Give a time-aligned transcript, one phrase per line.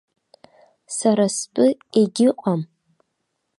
[0.97, 1.65] Сара стәы
[1.99, 2.61] егьыҟам!